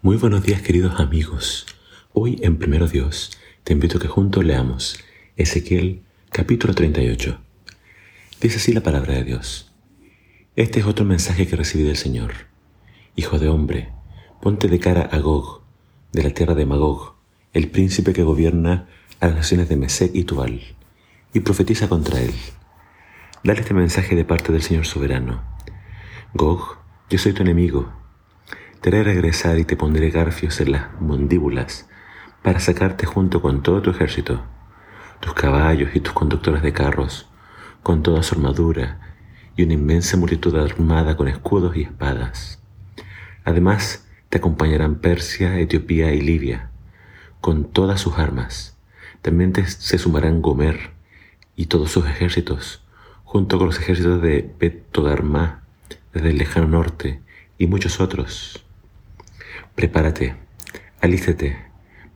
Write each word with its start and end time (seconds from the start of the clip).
Muy 0.00 0.16
buenos 0.16 0.44
días 0.44 0.62
queridos 0.62 1.00
amigos. 1.00 1.66
Hoy 2.12 2.38
en 2.42 2.56
Primero 2.56 2.86
Dios 2.86 3.36
te 3.64 3.72
invito 3.72 3.98
a 3.98 4.00
que 4.00 4.06
juntos 4.06 4.44
leamos 4.44 4.96
Ezequiel 5.36 6.04
capítulo 6.30 6.72
38. 6.72 7.36
Dice 8.40 8.58
así 8.58 8.72
la 8.72 8.84
palabra 8.84 9.14
de 9.14 9.24
Dios. 9.24 9.72
Este 10.54 10.78
es 10.78 10.86
otro 10.86 11.04
mensaje 11.04 11.48
que 11.48 11.56
recibí 11.56 11.82
del 11.82 11.96
Señor. 11.96 12.32
Hijo 13.16 13.40
de 13.40 13.48
hombre, 13.48 13.88
ponte 14.40 14.68
de 14.68 14.78
cara 14.78 15.02
a 15.02 15.18
Gog, 15.18 15.62
de 16.12 16.22
la 16.22 16.30
tierra 16.30 16.54
de 16.54 16.64
Magog, 16.64 17.16
el 17.52 17.68
príncipe 17.68 18.12
que 18.12 18.22
gobierna 18.22 18.86
a 19.18 19.26
las 19.26 19.34
naciones 19.34 19.68
de 19.68 19.78
Mesec 19.78 20.14
y 20.14 20.22
Tubal, 20.22 20.60
y 21.34 21.40
profetiza 21.40 21.88
contra 21.88 22.20
él. 22.20 22.34
Dale 23.42 23.62
este 23.62 23.74
mensaje 23.74 24.14
de 24.14 24.24
parte 24.24 24.52
del 24.52 24.62
Señor 24.62 24.86
soberano. 24.86 25.42
Gog, 26.34 26.78
yo 27.10 27.18
soy 27.18 27.32
tu 27.32 27.42
enemigo 27.42 27.97
te 28.80 28.90
haré 28.90 29.02
regresar 29.02 29.58
y 29.58 29.64
te 29.64 29.76
pondré 29.76 30.10
garfios 30.10 30.60
en 30.60 30.72
las 30.72 31.00
mandíbulas 31.00 31.88
para 32.42 32.60
sacarte 32.60 33.06
junto 33.06 33.42
con 33.42 33.62
todo 33.62 33.82
tu 33.82 33.90
ejército, 33.90 34.42
tus 35.20 35.34
caballos 35.34 35.90
y 35.94 36.00
tus 36.00 36.12
conductores 36.12 36.62
de 36.62 36.72
carros, 36.72 37.28
con 37.82 38.02
toda 38.02 38.22
su 38.22 38.36
armadura 38.36 39.00
y 39.56 39.64
una 39.64 39.74
inmensa 39.74 40.16
multitud 40.16 40.56
armada 40.56 41.16
con 41.16 41.26
escudos 41.26 41.76
y 41.76 41.82
espadas. 41.82 42.62
Además, 43.44 44.06
te 44.28 44.38
acompañarán 44.38 44.96
Persia, 44.96 45.58
Etiopía 45.58 46.12
y 46.12 46.20
Libia, 46.20 46.70
con 47.40 47.64
todas 47.64 48.00
sus 48.00 48.18
armas. 48.18 48.76
También 49.22 49.52
se 49.66 49.98
sumarán 49.98 50.40
Gomer 50.40 50.92
y 51.56 51.66
todos 51.66 51.90
sus 51.90 52.06
ejércitos, 52.06 52.84
junto 53.24 53.58
con 53.58 53.66
los 53.66 53.80
ejércitos 53.80 54.22
de 54.22 54.54
Betogarmá, 54.60 55.62
desde 56.12 56.30
el 56.30 56.38
lejano 56.38 56.68
norte, 56.68 57.20
y 57.58 57.66
muchos 57.66 58.00
otros. 58.00 58.64
Prepárate, 59.78 60.34
alícete, 61.00 61.56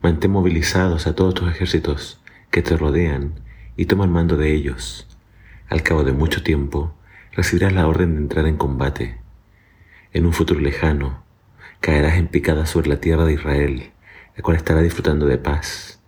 mantén 0.03 0.35
movilizados 0.35 1.07
a 1.07 1.15
todos 1.15 1.33
tus 1.33 1.47
ejércitos 1.47 2.19
que 2.51 2.61
te 2.61 2.75
rodean 2.75 3.39
y 3.77 3.85
toma 3.85 4.03
el 4.03 4.11
mando 4.11 4.35
de 4.35 4.51
ellos. 4.51 5.07
Al 5.69 5.81
cabo 5.81 6.03
de 6.03 6.11
mucho 6.11 6.43
tiempo, 6.43 6.93
recibirás 7.31 7.71
la 7.71 7.87
orden 7.87 8.15
de 8.15 8.21
entrar 8.23 8.47
en 8.47 8.57
combate. 8.57 9.15
En 10.11 10.25
un 10.25 10.33
futuro 10.33 10.59
lejano, 10.59 11.23
caerás 11.79 12.15
en 12.15 12.27
picada 12.27 12.65
sobre 12.65 12.89
la 12.89 12.99
tierra 12.99 13.23
de 13.23 13.35
Israel, 13.35 13.93
la 14.35 14.43
cual 14.43 14.57
estará 14.57 14.81
disfrutando 14.81 15.25
de 15.25 15.37
paz, 15.37 16.01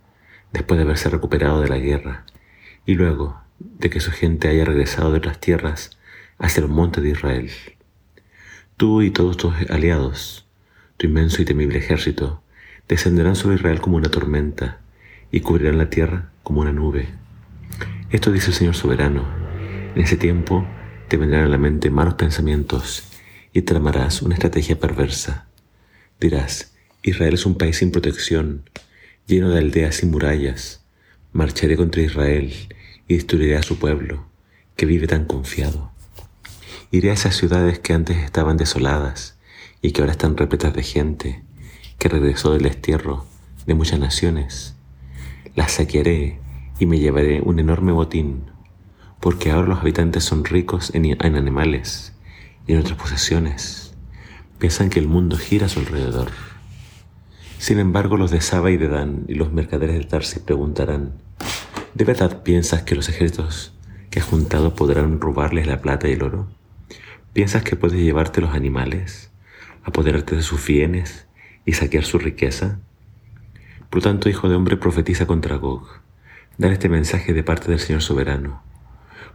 después 0.51 0.77
de 0.77 0.83
haberse 0.83 1.09
recuperado 1.09 1.61
de 1.61 1.69
la 1.69 1.77
guerra, 1.77 2.25
y 2.85 2.95
luego 2.95 3.39
de 3.59 3.89
que 3.89 4.01
su 4.01 4.11
gente 4.11 4.49
haya 4.49 4.65
regresado 4.65 5.13
de 5.13 5.21
las 5.21 5.39
tierras 5.39 5.97
hacia 6.37 6.63
el 6.63 6.67
monte 6.67 6.99
de 6.99 7.11
Israel. 7.11 7.49
Tú 8.75 9.01
y 9.03 9.09
todos 9.09 9.37
tus 9.37 9.53
aliados 9.69 10.44
tu 10.97 11.07
inmenso 11.07 11.41
y 11.41 11.45
temible 11.45 11.79
ejército, 11.79 12.41
descenderán 12.87 13.35
sobre 13.35 13.55
Israel 13.55 13.81
como 13.81 13.97
una 13.97 14.09
tormenta 14.09 14.79
y 15.31 15.41
cubrirán 15.41 15.77
la 15.77 15.89
tierra 15.89 16.31
como 16.43 16.61
una 16.61 16.71
nube. 16.71 17.07
Esto 18.11 18.31
dice 18.31 18.47
el 18.47 18.53
Señor 18.53 18.75
soberano. 18.75 19.25
En 19.95 20.01
ese 20.01 20.17
tiempo 20.17 20.65
te 21.07 21.17
vendrán 21.17 21.43
a 21.43 21.49
la 21.49 21.57
mente 21.57 21.89
malos 21.89 22.13
pensamientos 22.13 23.03
y 23.51 23.63
tramarás 23.63 24.21
una 24.21 24.35
estrategia 24.35 24.79
perversa. 24.79 25.47
Dirás, 26.19 26.73
Israel 27.03 27.33
es 27.33 27.45
un 27.45 27.55
país 27.55 27.77
sin 27.77 27.91
protección, 27.91 28.69
lleno 29.27 29.49
de 29.49 29.59
aldeas 29.59 29.95
sin 29.95 30.11
murallas. 30.11 30.83
Marcharé 31.33 31.75
contra 31.75 32.01
Israel 32.01 32.53
y 33.07 33.15
destruiré 33.15 33.57
a 33.57 33.63
su 33.63 33.77
pueblo, 33.77 34.25
que 34.75 34.85
vive 34.85 35.07
tan 35.07 35.25
confiado. 35.25 35.91
Iré 36.91 37.09
a 37.09 37.13
esas 37.13 37.35
ciudades 37.35 37.79
que 37.79 37.93
antes 37.93 38.17
estaban 38.17 38.57
desoladas 38.57 39.34
y 39.85 39.91
que 39.91 40.01
ahora 40.01 40.13
están 40.13 40.35
repletas 40.35 40.73
de 40.73 40.81
gente 40.81 41.43
que 41.99 42.09
regresó 42.09 42.51
del 42.51 42.63
destierro 42.63 43.27
de 43.67 43.75
muchas 43.75 43.99
naciones. 43.99 44.75
Las 45.53 45.73
saquearé 45.73 46.39
y 46.79 46.87
me 46.87 46.97
llevaré 46.97 47.39
un 47.41 47.59
enorme 47.59 47.91
botín, 47.91 48.45
porque 49.19 49.51
ahora 49.51 49.67
los 49.67 49.79
habitantes 49.81 50.23
son 50.23 50.43
ricos 50.43 50.91
en, 50.95 51.05
animales 51.23 52.13
y 52.65 52.73
en 52.73 52.79
otras 52.79 52.97
posesiones. 52.97 53.93
Piensan 54.57 54.89
que 54.89 54.97
el 54.97 55.07
mundo 55.07 55.37
gira 55.37 55.67
a 55.67 55.69
su 55.69 55.81
alrededor. 55.81 56.31
Sin 57.59 57.77
embargo, 57.77 58.17
los 58.17 58.31
de 58.31 58.41
Saba 58.41 58.71
y 58.71 58.77
de 58.77 58.87
Dan 58.87 59.25
y 59.27 59.35
los 59.35 59.53
mercaderes 59.53 59.99
de 59.99 60.05
Tarsi 60.05 60.39
preguntarán, 60.39 61.13
¿de 61.93 62.05
verdad 62.05 62.41
piensas 62.41 62.81
que 62.81 62.95
los 62.95 63.07
ejércitos 63.07 63.71
que 64.09 64.19
has 64.19 64.25
juntado 64.25 64.73
podrán 64.73 65.21
robarles 65.21 65.67
la 65.67 65.79
plata 65.79 66.07
y 66.07 66.13
el 66.13 66.23
oro? 66.23 66.47
¿Piensas 67.33 67.61
que 67.61 67.75
puedes 67.75 67.99
llevarte 67.99 68.41
los 68.41 68.55
animales? 68.55 69.29
Apoderarte 69.85 70.35
de 70.35 70.41
sus 70.41 70.65
bienes 70.65 71.27
y 71.63 71.73
saquear 71.73 72.03
su 72.03 72.17
riqueza? 72.17 72.79
Por 73.89 74.01
tanto, 74.01 74.27
hijo 74.27 74.49
de 74.49 74.55
hombre, 74.55 74.75
profetiza 74.75 75.25
contra 75.25 75.55
Gog. 75.55 75.87
Dar 76.57 76.71
este 76.71 76.89
mensaje 76.89 77.33
de 77.33 77.43
parte 77.43 77.69
del 77.69 77.79
Señor 77.79 78.01
soberano. 78.01 78.63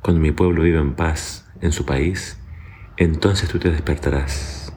Cuando 0.03 0.21
mi 0.21 0.33
pueblo 0.33 0.63
viva 0.63 0.81
en 0.81 0.95
paz 0.95 1.49
en 1.61 1.73
su 1.73 1.87
país, 1.87 2.39
entonces 2.97 3.49
tú 3.49 3.59
te 3.59 3.71
despertarás. 3.71 4.75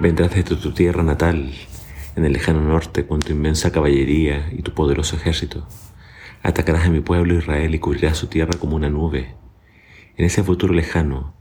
Vendrás 0.00 0.30
desde 0.30 0.56
tu 0.56 0.72
tierra 0.72 1.02
natal, 1.02 1.52
en 2.16 2.24
el 2.24 2.32
lejano 2.32 2.60
norte, 2.60 3.06
con 3.06 3.20
tu 3.20 3.32
inmensa 3.32 3.70
caballería 3.70 4.48
y 4.52 4.62
tu 4.62 4.72
poderoso 4.72 5.16
ejército. 5.16 5.68
Atacarás 6.42 6.86
a 6.86 6.90
mi 6.90 7.00
pueblo 7.00 7.34
Israel 7.34 7.74
y 7.74 7.78
cubrirás 7.78 8.16
su 8.16 8.28
tierra 8.28 8.58
como 8.58 8.76
una 8.76 8.88
nube. 8.88 9.34
En 10.16 10.24
ese 10.24 10.42
futuro 10.42 10.72
lejano, 10.72 11.34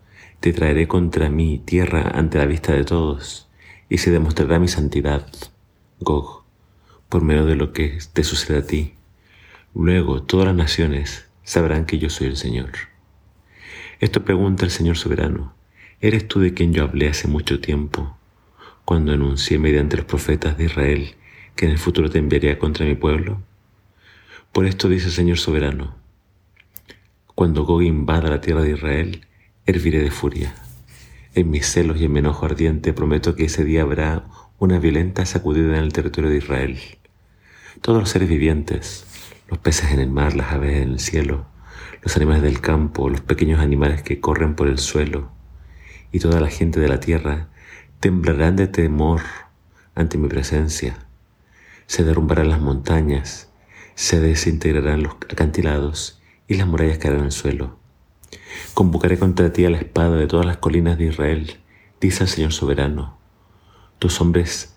te 0.46 0.54
traeré 0.54 0.88
contra 0.88 1.28
mi 1.32 1.58
tierra 1.58 2.12
ante 2.14 2.38
la 2.38 2.46
vista 2.46 2.72
de 2.72 2.84
todos 2.84 3.50
y 3.90 3.98
se 3.98 4.12
demostrará 4.12 4.60
mi 4.60 4.68
santidad, 4.68 5.26
Gog, 6.00 6.44
por 7.10 7.24
medio 7.24 7.48
de 7.48 7.56
lo 7.56 7.74
que 7.74 7.98
te 8.14 8.24
sucede 8.24 8.60
a 8.60 8.68
ti. 8.68 8.94
Luego 9.74 10.22
todas 10.22 10.46
las 10.46 10.56
naciones 10.56 11.26
sabrán 11.44 11.88
que 11.88 11.98
yo 11.98 12.12
soy 12.12 12.28
el 12.28 12.38
Señor. 12.38 12.70
Esto 14.00 14.24
pregunta 14.24 14.66
el 14.66 14.70
Señor 14.70 14.98
soberano. 14.98 15.56
¿Eres 16.00 16.28
tú 16.28 16.40
de 16.42 16.54
quien 16.54 16.74
yo 16.74 16.84
hablé 16.84 17.10
hace 17.10 17.28
mucho 17.28 17.60
tiempo, 17.60 18.16
cuando 18.86 19.14
anuncié 19.14 19.58
mediante 19.58 19.98
los 19.98 20.06
profetas 20.06 20.60
de 20.60 20.66
Israel 20.66 21.16
que 21.56 21.66
en 21.66 21.72
el 21.72 21.80
futuro 21.80 22.12
te 22.12 22.20
enviaría 22.20 22.60
contra 22.60 22.86
mi 22.86 22.94
pueblo? 22.94 23.42
Por 24.52 24.68
esto 24.68 24.90
dice 24.90 25.08
el 25.08 25.14
Señor 25.14 25.40
soberano, 25.40 25.96
cuando 27.34 27.66
Gog 27.66 27.82
invada 27.82 28.30
la 28.30 28.42
tierra 28.42 28.62
de 28.62 28.74
Israel, 28.74 29.26
herviré 29.68 30.00
de 30.00 30.12
furia 30.12 30.54
en 31.34 31.50
mis 31.50 31.66
celos 31.66 32.00
y 32.00 32.06
en 32.06 32.14
mi 32.14 32.20
enojo 32.20 32.46
ardiente 32.46 32.94
prometo 32.94 33.36
que 33.36 33.46
ese 33.46 33.64
día 33.64 33.82
habrá 33.82 34.26
una 34.60 34.78
violenta 34.80 35.26
sacudida 35.26 35.78
en 35.78 35.84
el 35.84 35.92
territorio 35.92 36.30
de 36.30 36.38
Israel. 36.38 36.80
Todos 37.82 38.00
los 38.00 38.10
seres 38.10 38.30
vivientes, 38.30 39.06
los 39.50 39.58
peces 39.58 39.92
en 39.92 40.00
el 40.00 40.10
mar, 40.10 40.36
las 40.36 40.54
aves 40.54 40.78
en 40.78 40.92
el 40.92 41.00
cielo, 41.00 41.48
los 42.04 42.16
animales 42.16 42.44
del 42.44 42.62
campo, 42.62 43.10
los 43.10 43.22
pequeños 43.22 43.60
animales 43.60 44.04
que 44.04 44.22
corren 44.22 44.56
por 44.56 44.68
el 44.68 44.78
suelo, 44.78 45.32
y 46.12 46.20
toda 46.20 46.40
la 46.40 46.50
gente 46.50 46.80
de 46.80 46.88
la 46.88 47.00
tierra 47.00 47.50
temblarán 48.00 48.56
de 48.56 48.68
temor 48.68 49.22
ante 49.96 50.18
mi 50.18 50.28
presencia. 50.28 51.08
Se 51.88 52.04
derrumbarán 52.04 52.50
las 52.50 52.62
montañas, 52.62 53.50
se 53.96 54.20
desintegrarán 54.20 55.04
los 55.04 55.16
acantilados 55.30 56.22
y 56.48 56.54
las 56.54 56.68
murallas 56.68 57.00
caerán 57.00 57.24
al 57.24 57.32
suelo. 57.32 57.85
Convocaré 58.74 59.18
contra 59.18 59.54
ti 59.54 59.66
a 59.66 59.70
la 59.70 59.78
espada 59.78 60.16
de 60.18 60.28
todas 60.28 60.46
las 60.46 60.58
colinas 60.58 60.98
de 60.98 61.06
Israel, 61.06 61.58
dice 62.02 62.24
el 62.24 62.30
Señor 62.30 62.54
soberano. 62.54 63.18
Tus 64.00 64.20
hombres 64.22 64.76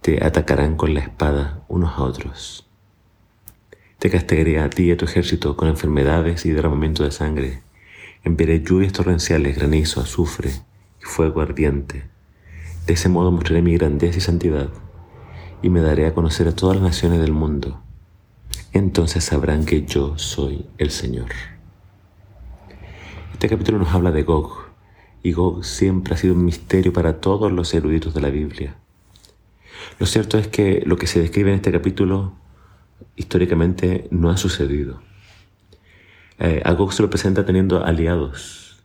te 0.00 0.24
atacarán 0.24 0.76
con 0.76 0.94
la 0.94 1.00
espada 1.00 1.64
unos 1.68 1.98
a 1.98 2.02
otros. 2.02 2.68
Te 3.98 4.10
castigaré 4.10 4.60
a 4.60 4.68
ti 4.70 4.84
y 4.84 4.90
a 4.92 4.96
tu 4.96 5.04
ejército 5.04 5.56
con 5.56 5.68
enfermedades 5.68 6.44
y 6.44 6.50
derramamiento 6.50 7.04
de 7.04 7.10
sangre. 7.10 7.62
Enviaré 8.22 8.62
lluvias 8.62 8.92
torrenciales, 8.92 9.56
granizo, 9.56 10.00
azufre 10.00 10.50
y 11.00 11.04
fuego 11.04 11.40
ardiente. 11.40 12.04
De 12.86 12.92
ese 12.92 13.08
modo 13.08 13.30
mostraré 13.30 13.62
mi 13.62 13.76
grandeza 13.76 14.18
y 14.18 14.20
santidad 14.20 14.68
y 15.62 15.70
me 15.70 15.80
daré 15.80 16.06
a 16.06 16.12
conocer 16.12 16.48
a 16.48 16.54
todas 16.54 16.76
las 16.76 16.84
naciones 16.84 17.20
del 17.20 17.32
mundo. 17.32 17.80
Entonces 18.74 19.24
sabrán 19.24 19.64
que 19.64 19.84
yo 19.84 20.18
soy 20.18 20.66
el 20.76 20.90
Señor. 20.90 21.53
Este 23.34 23.48
capítulo 23.48 23.78
nos 23.78 23.92
habla 23.92 24.12
de 24.12 24.22
Gog, 24.22 24.68
y 25.22 25.32
Gog 25.32 25.64
siempre 25.64 26.14
ha 26.14 26.16
sido 26.16 26.34
un 26.34 26.44
misterio 26.44 26.92
para 26.92 27.20
todos 27.20 27.50
los 27.50 27.74
eruditos 27.74 28.14
de 28.14 28.20
la 28.20 28.30
Biblia. 28.30 28.76
Lo 29.98 30.06
cierto 30.06 30.38
es 30.38 30.46
que 30.46 30.84
lo 30.86 30.96
que 30.96 31.08
se 31.08 31.20
describe 31.20 31.50
en 31.50 31.56
este 31.56 31.72
capítulo 31.72 32.34
históricamente 33.16 34.06
no 34.12 34.30
ha 34.30 34.36
sucedido. 34.36 35.02
Eh, 36.38 36.62
a 36.64 36.72
Gog 36.72 36.92
se 36.92 37.02
lo 37.02 37.10
presenta 37.10 37.44
teniendo 37.44 37.84
aliados, 37.84 38.84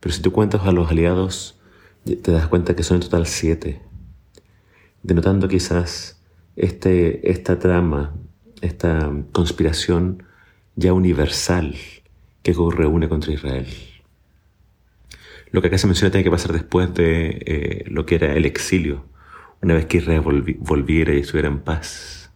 pero 0.00 0.14
si 0.14 0.22
tú 0.22 0.32
cuentas 0.32 0.62
a 0.62 0.72
los 0.72 0.90
aliados, 0.90 1.60
te 2.04 2.32
das 2.32 2.48
cuenta 2.48 2.74
que 2.74 2.82
son 2.82 2.96
en 2.96 3.02
total 3.02 3.26
siete, 3.26 3.82
denotando 5.02 5.46
quizás 5.46 6.22
este, 6.56 7.30
esta 7.30 7.58
trama, 7.58 8.14
esta 8.62 9.12
conspiración 9.30 10.24
ya 10.74 10.94
universal 10.94 11.76
que 12.44 12.52
Gog 12.52 12.74
reúne 12.74 13.08
contra 13.08 13.32
Israel. 13.32 13.66
Lo 15.50 15.62
que 15.62 15.68
acá 15.68 15.78
se 15.78 15.86
menciona 15.86 16.12
tiene 16.12 16.24
que 16.24 16.30
pasar 16.30 16.52
después 16.52 16.92
de 16.94 17.42
eh, 17.46 17.84
lo 17.88 18.04
que 18.06 18.16
era 18.16 18.34
el 18.34 18.44
exilio, 18.44 19.06
una 19.62 19.74
vez 19.74 19.86
que 19.86 19.96
Israel 19.96 20.20
volviera 20.20 21.14
y 21.14 21.20
estuviera 21.20 21.48
en 21.48 21.60
paz. 21.60 22.30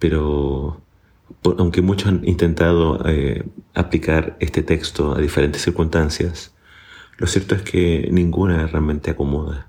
Pero 0.00 0.82
aunque 1.58 1.80
muchos 1.80 2.08
han 2.08 2.26
intentado 2.26 3.06
eh, 3.08 3.44
aplicar 3.74 4.36
este 4.40 4.62
texto 4.62 5.14
a 5.14 5.20
diferentes 5.20 5.62
circunstancias, 5.62 6.52
lo 7.16 7.28
cierto 7.28 7.54
es 7.54 7.62
que 7.62 8.08
ninguna 8.10 8.66
realmente 8.66 9.12
acomoda. 9.12 9.68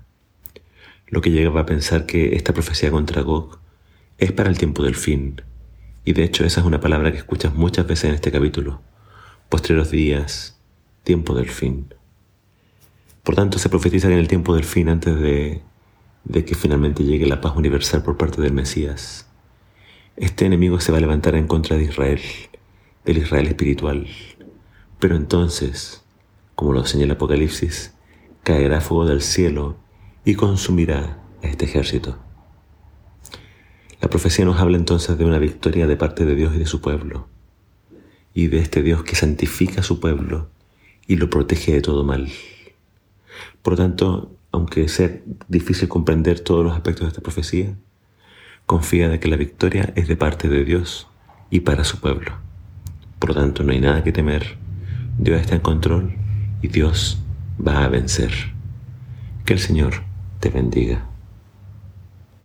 Lo 1.06 1.20
que 1.20 1.30
llegaba 1.30 1.60
a 1.60 1.66
pensar 1.66 2.04
que 2.04 2.34
esta 2.34 2.52
profecía 2.52 2.90
contra 2.90 3.22
Gog 3.22 3.60
es 4.18 4.32
para 4.32 4.50
el 4.50 4.58
tiempo 4.58 4.82
del 4.82 4.96
fin, 4.96 5.40
y 6.04 6.14
de 6.14 6.24
hecho 6.24 6.44
esa 6.44 6.60
es 6.60 6.66
una 6.66 6.80
palabra 6.80 7.12
que 7.12 7.18
escuchas 7.18 7.54
muchas 7.54 7.86
veces 7.86 8.06
en 8.06 8.14
este 8.16 8.32
capítulo, 8.32 8.80
postreros 9.48 9.90
días, 9.90 10.58
tiempo 11.02 11.34
del 11.34 11.48
fin. 11.48 11.94
Por 13.22 13.34
tanto, 13.34 13.58
se 13.58 13.68
profetiza 13.68 14.08
que 14.08 14.14
en 14.14 14.20
el 14.20 14.28
tiempo 14.28 14.54
del 14.54 14.64
fin, 14.64 14.88
antes 14.88 15.18
de, 15.18 15.62
de 16.24 16.44
que 16.44 16.54
finalmente 16.54 17.04
llegue 17.04 17.26
la 17.26 17.40
paz 17.40 17.56
universal 17.56 18.02
por 18.02 18.16
parte 18.16 18.40
del 18.40 18.52
Mesías, 18.52 19.26
este 20.16 20.46
enemigo 20.46 20.80
se 20.80 20.92
va 20.92 20.98
a 20.98 21.00
levantar 21.00 21.34
en 21.34 21.46
contra 21.46 21.76
de 21.76 21.84
Israel, 21.84 22.20
del 23.04 23.18
Israel 23.18 23.46
espiritual. 23.46 24.06
Pero 24.98 25.16
entonces, 25.16 26.04
como 26.54 26.72
lo 26.72 26.86
señala 26.86 27.14
Apocalipsis, 27.14 27.94
caerá 28.42 28.80
fuego 28.80 29.06
del 29.06 29.22
cielo 29.22 29.76
y 30.24 30.34
consumirá 30.34 31.22
a 31.42 31.46
este 31.46 31.66
ejército. 31.66 32.18
La 34.00 34.08
profecía 34.08 34.44
nos 34.44 34.58
habla 34.58 34.76
entonces 34.76 35.18
de 35.18 35.24
una 35.24 35.38
victoria 35.38 35.86
de 35.86 35.96
parte 35.96 36.24
de 36.24 36.34
Dios 36.34 36.54
y 36.54 36.58
de 36.58 36.66
su 36.66 36.80
pueblo, 36.80 37.28
y 38.36 38.48
de 38.48 38.58
este 38.58 38.82
Dios 38.82 39.02
que 39.02 39.16
santifica 39.16 39.80
a 39.80 39.82
su 39.82 39.98
pueblo 39.98 40.50
y 41.06 41.16
lo 41.16 41.30
protege 41.30 41.72
de 41.72 41.80
todo 41.80 42.04
mal. 42.04 42.28
Por 43.62 43.72
lo 43.72 43.76
tanto, 43.78 44.36
aunque 44.52 44.90
sea 44.90 45.10
difícil 45.48 45.88
comprender 45.88 46.40
todos 46.40 46.62
los 46.62 46.74
aspectos 46.74 47.06
de 47.06 47.08
esta 47.08 47.22
profecía, 47.22 47.74
confía 48.66 49.08
de 49.08 49.20
que 49.20 49.28
la 49.28 49.36
victoria 49.36 49.90
es 49.96 50.06
de 50.06 50.16
parte 50.16 50.50
de 50.50 50.64
Dios 50.64 51.08
y 51.48 51.60
para 51.60 51.82
su 51.82 51.98
pueblo. 51.98 52.32
Por 53.18 53.30
lo 53.30 53.36
tanto, 53.36 53.62
no 53.62 53.72
hay 53.72 53.80
nada 53.80 54.04
que 54.04 54.12
temer. 54.12 54.58
Dios 55.16 55.40
está 55.40 55.54
en 55.54 55.62
control 55.62 56.14
y 56.60 56.68
Dios 56.68 57.18
va 57.66 57.84
a 57.84 57.88
vencer. 57.88 58.32
Que 59.46 59.54
el 59.54 59.60
Señor 59.60 60.02
te 60.40 60.50
bendiga. 60.50 61.08